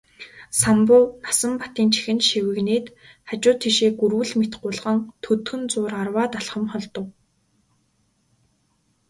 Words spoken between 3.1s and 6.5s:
хажуу тийшээ гүрвэл мэт гулган төдхөн зуур арваад